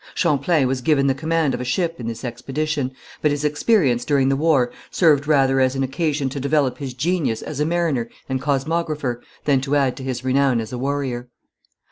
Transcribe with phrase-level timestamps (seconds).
[0.15, 4.29] Champlain was given the command of a ship in this expedition, but his experience during
[4.29, 8.41] the war served rather as an occasion to develop his genius as a mariner and
[8.41, 11.29] cosmographer, than to add to his renown as a warrior.